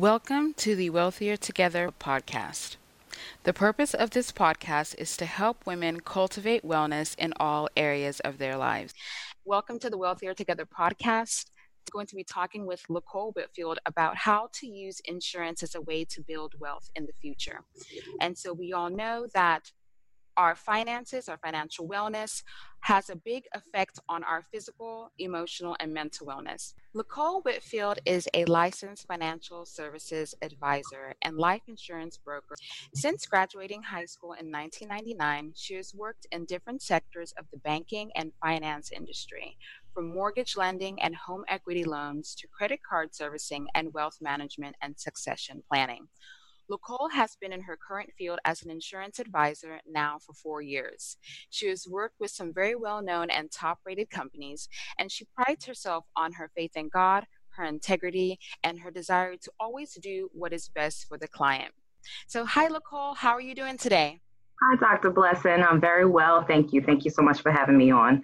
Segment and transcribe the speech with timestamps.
[0.00, 2.76] Welcome to the Wellthier Together podcast.
[3.42, 8.38] The purpose of this podcast is to help women cultivate wellness in all areas of
[8.38, 8.94] their lives.
[9.44, 11.50] Welcome to the Wellthier Together podcast.
[11.50, 15.82] I'm going to be talking with Lacole Whitfield about how to use insurance as a
[15.82, 17.60] way to build wealth in the future.
[18.22, 19.70] And so we all know that
[20.36, 22.42] our finances, our financial wellness,
[22.82, 26.72] has a big effect on our physical, emotional, and mental wellness.
[26.94, 32.54] Lacole Whitfield is a licensed financial services advisor and life insurance broker.
[32.94, 38.10] Since graduating high school in 1999, she has worked in different sectors of the banking
[38.16, 39.56] and finance industry,
[39.92, 44.98] from mortgage lending and home equity loans to credit card servicing and wealth management and
[44.98, 46.08] succession planning.
[46.70, 51.16] Lacole has been in her current field as an insurance advisor now for four years.
[51.50, 55.66] She has worked with some very well known and top rated companies, and she prides
[55.66, 60.52] herself on her faith in God, her integrity, and her desire to always do what
[60.52, 61.72] is best for the client.
[62.28, 63.16] So, hi, Lacole.
[63.16, 64.20] How are you doing today?
[64.62, 65.10] Hi, Dr.
[65.10, 65.62] Blessing.
[65.62, 66.44] I'm very well.
[66.44, 66.82] Thank you.
[66.82, 68.22] Thank you so much for having me on.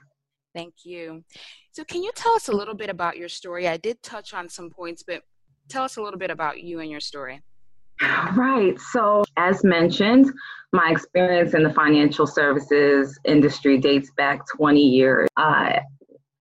[0.55, 1.25] Thank you.
[1.73, 3.67] So, can you tell us a little bit about your story?
[3.67, 5.23] I did touch on some points, but
[5.69, 7.43] tell us a little bit about you and your story.
[8.37, 8.79] Right.
[8.81, 10.31] So, as mentioned,
[10.73, 15.29] my experience in the financial services industry dates back 20 years.
[15.37, 15.79] Uh,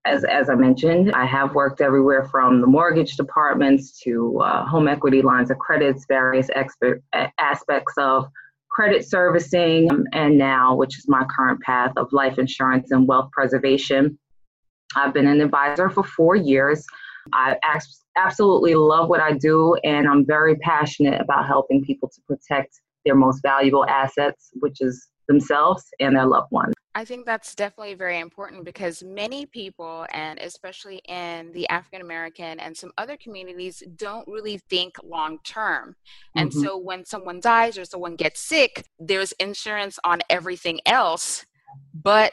[0.05, 4.87] as, as I mentioned, I have worked everywhere from the mortgage departments to uh, home
[4.87, 7.01] equity lines of credits, various expert,
[7.39, 8.27] aspects of
[8.69, 14.19] credit servicing, and now, which is my current path of life insurance and wealth preservation.
[14.95, 16.85] I've been an advisor for four years.
[17.33, 17.57] I
[18.16, 23.16] absolutely love what I do, and I'm very passionate about helping people to protect their
[23.16, 26.73] most valuable assets, which is themselves and their loved ones.
[26.97, 32.57] I think that's definitely very important because many people, and especially in the African American
[32.57, 35.97] and some other communities, don't really think long term.
[36.38, 36.61] And mm-hmm.
[36.61, 41.45] so when someone dies or someone gets sick, there's insurance on everything else,
[41.94, 42.31] but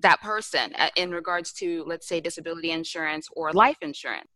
[0.00, 4.28] that person uh, in regards to, let's say, disability insurance or life insurance.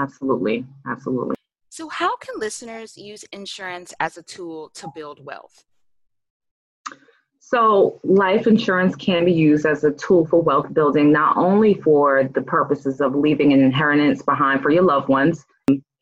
[0.00, 0.64] Absolutely.
[0.86, 1.36] Absolutely.
[1.68, 5.64] So, how can listeners use insurance as a tool to build wealth?
[7.38, 12.24] So, life insurance can be used as a tool for wealth building, not only for
[12.34, 15.44] the purposes of leaving an inheritance behind for your loved ones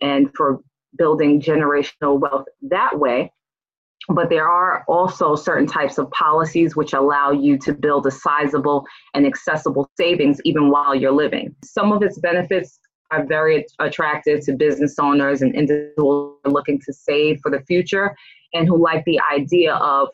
[0.00, 0.60] and for
[0.96, 3.32] building generational wealth that way,
[4.08, 8.86] but there are also certain types of policies which allow you to build a sizable
[9.14, 11.54] and accessible savings even while you're living.
[11.62, 12.78] Some of its benefits
[13.10, 18.14] are very attractive to business owners and individuals looking to save for the future
[18.54, 20.08] and who like the idea of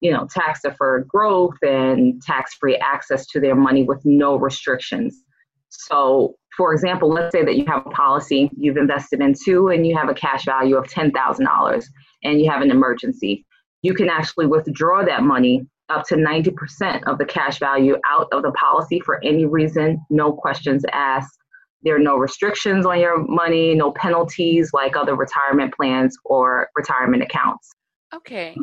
[0.00, 5.22] you know tax deferred growth and tax free access to their money with no restrictions
[5.68, 9.96] so for example let's say that you have a policy you've invested into and you
[9.96, 11.84] have a cash value of $10000
[12.24, 13.46] and you have an emergency,
[13.82, 18.42] you can actually withdraw that money up to 90% of the cash value out of
[18.42, 21.38] the policy for any reason, no questions asked.
[21.84, 27.22] There are no restrictions on your money, no penalties like other retirement plans or retirement
[27.22, 27.70] accounts.
[28.14, 28.56] Okay.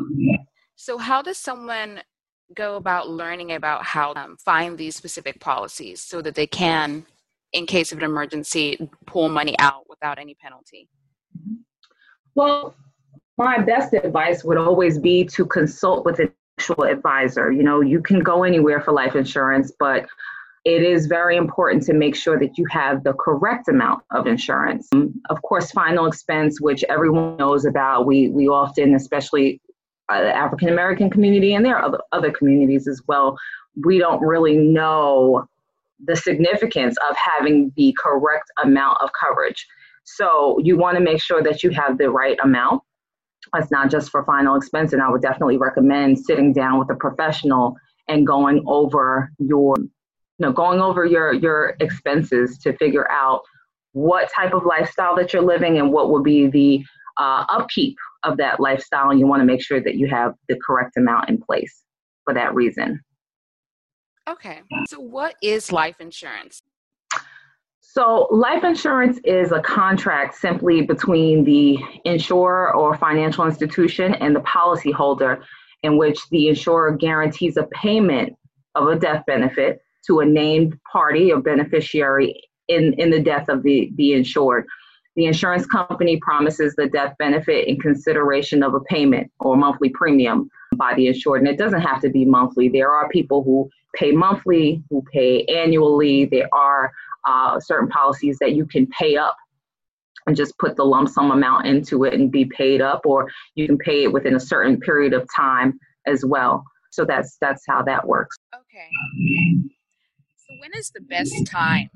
[0.75, 2.01] So, how does someone
[2.55, 7.05] go about learning about how to find these specific policies so that they can,
[7.53, 10.89] in case of an emergency, pull money out without any penalty?
[12.35, 12.75] Well,
[13.37, 17.51] my best advice would always be to consult with an actual advisor.
[17.51, 20.07] You know, you can go anywhere for life insurance, but
[20.63, 24.87] it is very important to make sure that you have the correct amount of insurance.
[25.29, 29.59] Of course, final expense, which everyone knows about, we, we often, especially
[30.09, 33.37] uh, the African American community, and there are other, other communities as well,
[33.83, 35.47] we don't really know
[36.03, 39.65] the significance of having the correct amount of coverage.
[40.03, 42.81] So you want to make sure that you have the right amount.
[43.55, 46.95] It's not just for final expense, and I would definitely recommend sitting down with a
[46.95, 47.75] professional
[48.07, 49.75] and going over your,
[50.41, 53.41] you know, going over your your expenses to figure out
[53.91, 56.83] what type of lifestyle that you're living and what will be the
[57.17, 59.11] uh, upkeep of that lifestyle.
[59.11, 61.83] And you want to make sure that you have the correct amount in place
[62.23, 63.01] for that reason.
[64.27, 64.61] Okay.
[64.87, 66.63] So, what is life insurance?
[67.81, 74.39] So, life insurance is a contract simply between the insurer or financial institution and the
[74.39, 75.43] policyholder,
[75.83, 78.33] in which the insurer guarantees a payment
[78.73, 83.63] of a death benefit to a named party or beneficiary in, in the death of
[83.63, 84.65] the, the insured.
[85.15, 90.49] The insurance company promises the death benefit in consideration of a payment or monthly premium
[90.77, 91.41] by the insured.
[91.41, 92.69] And it doesn't have to be monthly.
[92.69, 96.25] There are people who pay monthly, who pay annually.
[96.25, 96.91] There are
[97.27, 99.35] uh, certain policies that you can pay up
[100.27, 103.67] and just put the lump sum amount into it and be paid up, or you
[103.67, 106.63] can pay it within a certain period of time as well.
[106.91, 108.37] So that's that's how that works.
[108.53, 108.87] Okay.
[110.51, 111.89] So when is the best time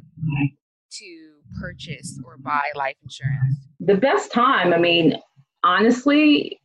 [0.92, 3.68] to purchase or buy life insurance?
[3.82, 5.16] The best time, I mean,
[5.64, 6.62] honestly,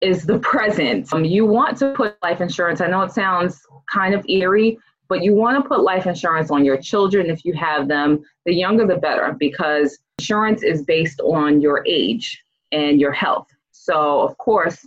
[0.00, 1.12] is the present.
[1.12, 3.60] Um, you want to put life insurance, I know it sounds
[3.92, 4.78] kind of eerie,
[5.08, 8.22] but you want to put life insurance on your children if you have them.
[8.46, 13.48] The younger, the better, because insurance is based on your age and your health.
[13.72, 14.86] So, of course,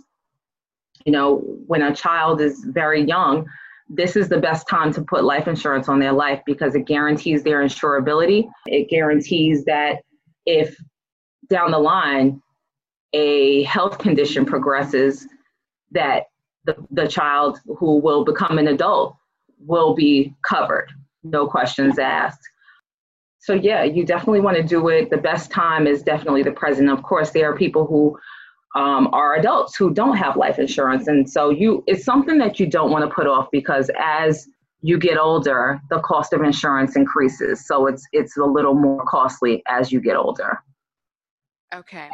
[1.04, 3.46] you know, when a child is very young,
[3.88, 7.42] this is the best time to put life insurance on their life because it guarantees
[7.42, 8.48] their insurability.
[8.66, 10.02] It guarantees that
[10.44, 10.76] if
[11.48, 12.42] down the line
[13.14, 15.26] a health condition progresses,
[15.92, 16.24] that
[16.64, 19.16] the, the child who will become an adult
[19.58, 20.92] will be covered,
[21.22, 22.46] no questions asked.
[23.38, 25.08] So, yeah, you definitely want to do it.
[25.08, 26.90] The best time is definitely the present.
[26.90, 28.18] Of course, there are people who
[28.74, 31.08] um, are adults who don't have life insurance.
[31.08, 34.46] And so you it's something that you don't want to put off because as
[34.80, 37.66] you get older, the cost of insurance increases.
[37.66, 40.62] So it's it's a little more costly as you get older.
[41.74, 42.08] Okay.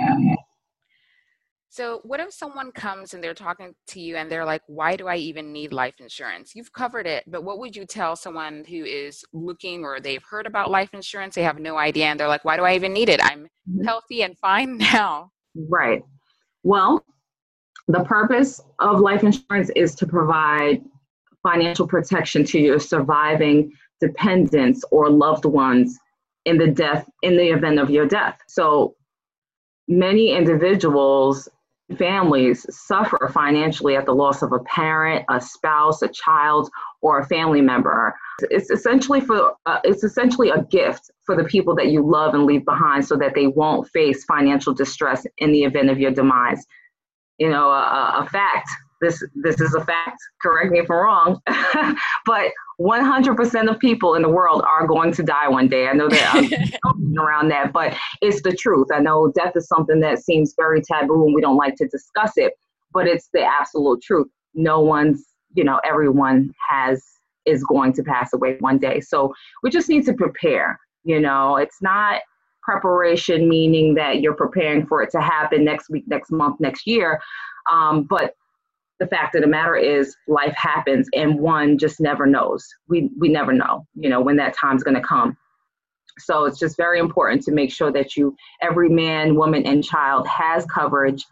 [1.74, 5.08] So, what if someone comes and they're talking to you and they're like, Why do
[5.08, 6.54] I even need life insurance?
[6.54, 10.46] You've covered it, but what would you tell someone who is looking or they've heard
[10.46, 13.08] about life insurance, they have no idea, and they're like, Why do I even need
[13.08, 13.18] it?
[13.24, 13.84] I'm mm-hmm.
[13.84, 15.32] healthy and fine now.
[15.68, 16.02] Right.
[16.64, 17.05] Well,
[17.88, 20.82] the purpose of life insurance is to provide
[21.43, 25.99] financial protection to your surviving dependents or loved ones
[26.46, 28.38] in the death in the event of your death.
[28.49, 28.96] So
[29.88, 31.49] many individuals
[31.98, 36.70] families suffer financially at the loss of a parent, a spouse, a child,
[37.02, 38.14] or a family member.
[38.50, 42.44] It's essentially for uh, it's essentially a gift for the people that you love and
[42.44, 46.64] leave behind, so that they won't face financial distress in the event of your demise.
[47.38, 48.69] You know, a, a fact.
[49.00, 50.19] This this is a fact.
[50.41, 51.41] Correct me if I'm wrong,
[52.26, 55.87] but 100% of people in the world are going to die one day.
[55.88, 58.88] I know that I'm around that, but it's the truth.
[58.93, 62.32] I know death is something that seems very taboo and we don't like to discuss
[62.37, 62.55] it,
[62.93, 64.29] but it's the absolute truth.
[64.55, 65.25] No one's,
[65.55, 67.02] you know, everyone has
[67.46, 69.00] is going to pass away one day.
[69.00, 70.79] So we just need to prepare.
[71.05, 72.23] You know, it's not
[72.62, 77.20] preparation meaning that you're preparing for it to happen next week, next month, next year.
[77.70, 78.35] Um, but
[79.00, 82.67] the fact of the matter is life happens and one just never knows.
[82.88, 85.37] We we never know you know when that time's going to come.
[86.19, 90.29] So it's just very important to make sure that you every man woman and child
[90.29, 91.25] has coverage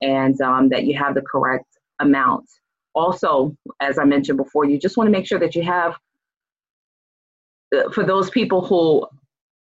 [0.00, 1.66] and um, that you have the correct
[2.00, 2.46] amount.
[2.94, 5.96] Also as i mentioned before you just want to make sure that you have
[7.74, 9.06] uh, for those people who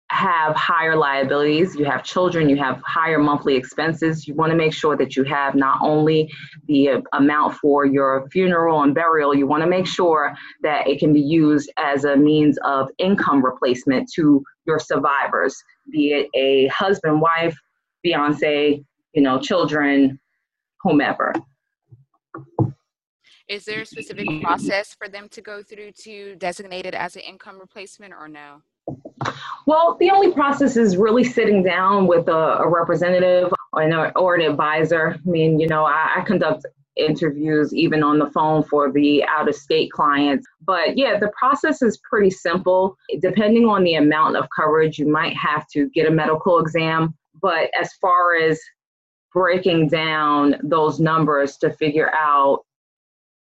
[0.10, 4.74] have higher liabilities, you have children, you have higher monthly expenses, you want to make
[4.74, 6.32] sure that you have not only
[6.68, 10.34] the amount for your funeral and burial, you want to make sure
[10.64, 15.62] that it can be used as a means of income replacement to your survivors,
[15.92, 17.58] be it a husband, wife,
[18.02, 18.82] fiance,
[19.14, 20.18] you know, children,
[20.82, 21.34] whomever.
[23.50, 27.22] Is there a specific process for them to go through to designate it as an
[27.22, 28.62] income replacement or no?
[29.66, 34.36] Well, the only process is really sitting down with a, a representative or an, or
[34.36, 35.16] an, advisor.
[35.16, 36.66] I mean, you know, I, I conduct
[36.98, 40.46] interviews even on the phone for the out of state clients.
[40.66, 42.98] But yeah, the process is pretty simple.
[43.20, 47.16] Depending on the amount of coverage, you might have to get a medical exam.
[47.42, 48.60] But as far as
[49.34, 52.66] breaking down those numbers to figure out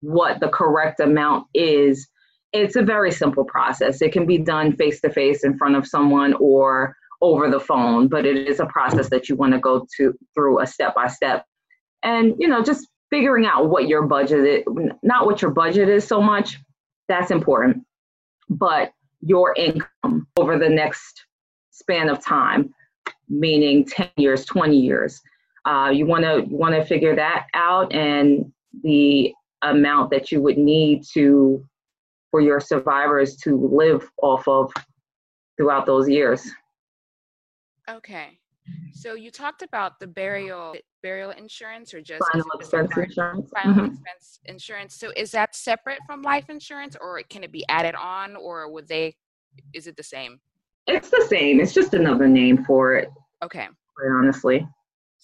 [0.01, 2.09] what the correct amount is,
[2.53, 4.03] it's a very simple process.
[4.03, 8.09] It can be done face to face in front of someone or over the phone,
[8.09, 11.07] but it is a process that you want to go to through a step by
[11.07, 11.47] step.
[12.03, 14.65] And you know, just figuring out what your budget is,
[15.03, 16.59] not what your budget is so much,
[17.09, 17.85] that's important,
[18.51, 21.25] but your income over the next
[21.71, 22.75] span of time,
[23.29, 25.21] meaning 10 years, 20 years.
[25.65, 29.33] Uh, you want to want to figure that out and the
[29.63, 31.65] amount that you would need to
[32.33, 34.73] for your survivors to live off of
[35.57, 36.51] throughout those years.
[37.89, 38.39] Okay.
[38.95, 43.51] So you talked about the burial burial insurance or just final expense insurance.
[43.51, 43.85] Final mm-hmm.
[43.87, 44.97] expense insurance.
[44.97, 48.89] So is that separate from life insurance or can it be added on or would
[48.89, 49.15] they
[49.75, 50.41] is it the same?
[50.87, 51.61] It's the same.
[51.61, 53.09] It's just another name for it.
[53.43, 53.69] Okay.
[53.97, 54.67] Quite honestly.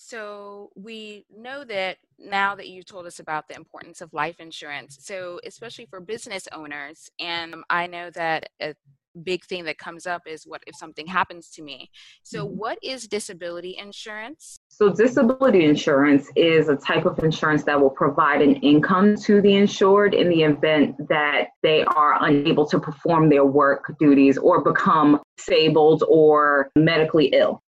[0.00, 4.96] So we know that now that you've told us about the importance of life insurance,
[5.00, 8.76] so especially for business owners, and I know that a
[9.24, 11.90] big thing that comes up is what if something happens to me.
[12.22, 12.56] So, Mm-hmm.
[12.56, 14.60] what is disability insurance?
[14.68, 19.56] So, disability insurance is a type of insurance that will provide an income to the
[19.56, 25.20] insured in the event that they are unable to perform their work duties or become
[25.38, 27.60] disabled or medically ill.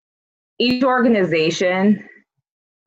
[0.59, 2.07] Each organization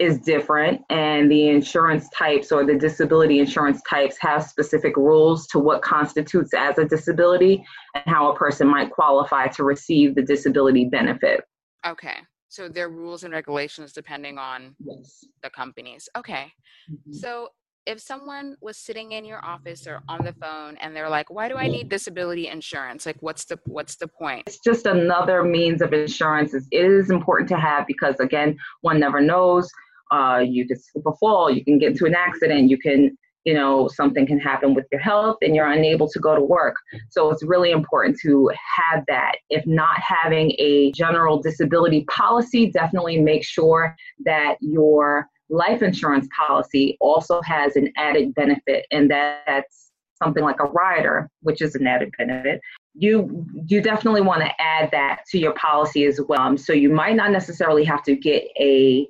[0.02, 5.58] is different, and the insurance types or the disability insurance types have specific rules to
[5.58, 10.84] what constitutes as a disability and how a person might qualify to receive the disability
[10.86, 11.42] benefit.
[11.86, 12.18] Okay.
[12.48, 15.24] So, there are rules and regulations depending on Yes.
[15.42, 16.08] the companies.
[16.18, 16.52] Okay.
[16.90, 17.14] Mhm.
[17.14, 17.48] So,
[17.84, 21.48] if someone was sitting in your office or on the phone and they're like, "Why
[21.48, 23.06] do I need disability insurance?
[23.06, 26.54] Like, what's the what's the point?" It's just another means of insurance.
[26.54, 29.68] It is important to have because, again, one never knows.
[30.12, 33.54] Uh, you could slip or fall, you can get into an accident, you can, you
[33.54, 36.76] know, something can happen with your health and you're unable to go to work.
[37.10, 39.32] So it's really important to have that.
[39.50, 46.96] If not having a general disability policy, definitely make sure that your life insurance policy
[47.00, 49.90] also has an added benefit, and that's
[50.22, 52.60] something like a rider, which is an added benefit
[52.94, 56.40] you you definitely want to add that to your policy as well.
[56.40, 59.08] Um, so you might not necessarily have to get a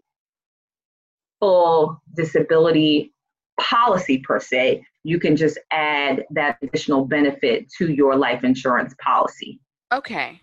[1.42, 3.12] full disability
[3.61, 4.84] policy per se.
[5.02, 9.58] You can just add that additional benefit to your life insurance policy.
[9.92, 10.40] Okay.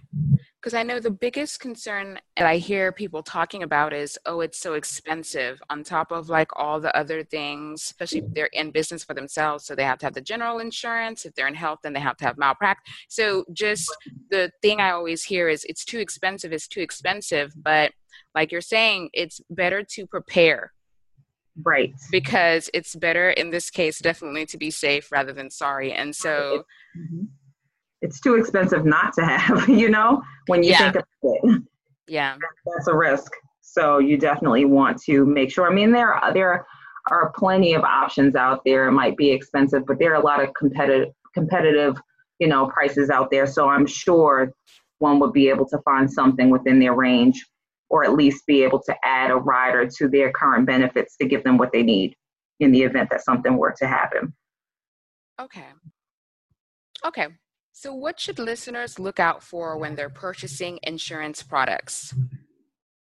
[0.62, 4.60] Because I know the biggest concern that I hear people talking about is, oh, it's
[4.60, 9.06] so expensive on top of like all the other things, especially if they're in business
[9.06, 9.66] for themselves.
[9.66, 11.26] So they have to have the general insurance.
[11.26, 12.94] If they're in health, then they have to have malpractice.
[13.08, 13.90] So just
[14.30, 17.54] the thing I always hear is it's too expensive, it's too expensive.
[17.56, 17.94] But
[18.36, 20.74] like you're saying, it's better to prepare
[21.64, 21.94] Right.
[22.12, 25.92] because it's better in this case, definitely to be safe rather than sorry.
[25.94, 26.64] And so,
[26.98, 27.28] Mhm.
[28.02, 30.92] It's too expensive not to have, you know, when you Yeah.
[30.92, 31.64] think of it.
[32.08, 32.38] yeah.
[32.66, 33.32] that's a risk.
[33.62, 35.70] So you definitely want to make sure.
[35.70, 36.66] I mean, there are, there
[37.12, 38.88] are plenty of options out there.
[38.88, 41.96] It might be expensive, but there are a lot of competitive competitive,
[42.40, 43.46] you know, prices out there.
[43.46, 44.52] So I'm sure
[45.00, 47.46] one would be able to find something within their range,
[47.90, 51.44] or at least be able to add a rider to their current benefits to give
[51.44, 52.16] them what they need
[52.60, 54.34] in the event that something were to happen.
[55.40, 55.66] Okay.
[57.06, 57.28] Okay.
[57.72, 62.14] So, what should listeners look out for when they're purchasing insurance products?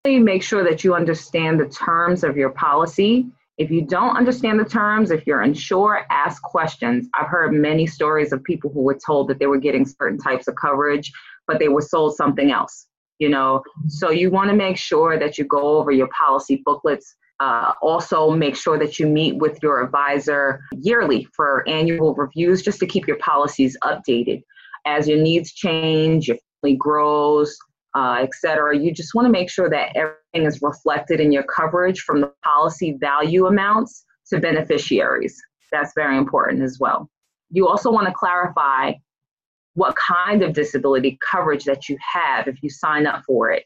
[0.06, 3.27] make sure that you understand the terms of your policy.
[3.58, 7.10] If you don't understand the terms, if you're unsure, ask questions.
[7.13, 10.48] I've heard many stories of people who were told that they were getting certain types
[10.48, 11.12] of coverage,
[11.46, 12.87] but they were sold something else,
[13.20, 13.62] you know.
[13.88, 17.16] So you want to make sure that you go over your policy booklets.
[17.40, 22.80] Uh, also, make sure that you meet with your advisor yearly for annual reviews just
[22.80, 24.42] to keep your policies updated.
[24.86, 27.56] As your needs change, your family grows,
[27.94, 28.76] uh, et cetera.
[28.78, 32.34] You just want to make sure that everything is reflected in your coverage from the
[32.44, 35.40] policy value amounts to beneficiaries.
[35.72, 37.10] That's very important as well.
[37.50, 38.94] You also want to clarify
[39.77, 43.63] what kind of disability coverage that you have if you sign up for it.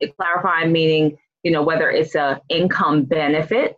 [0.00, 3.76] it clarifying meaning, you know, whether it's a income benefit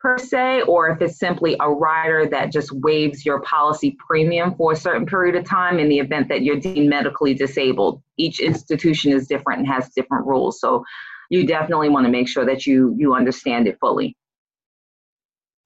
[0.00, 4.72] per se, or if it's simply a rider that just waives your policy premium for
[4.72, 8.02] a certain period of time in the event that you're deemed medically disabled.
[8.16, 10.60] Each institution is different and has different rules.
[10.60, 10.84] So
[11.30, 14.16] you definitely want to make sure that you you understand it fully.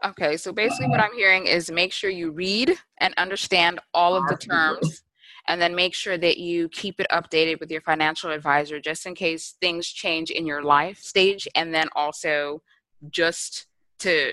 [0.04, 4.28] Okay, so basically, what I'm hearing is make sure you read and understand all of
[4.28, 5.02] the terms,
[5.48, 9.14] and then make sure that you keep it updated with your financial advisor just in
[9.14, 12.62] case things change in your life stage, and then also
[13.10, 13.66] just
[13.98, 14.32] to